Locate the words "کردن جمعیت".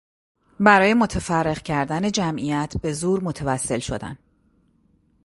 1.61-2.73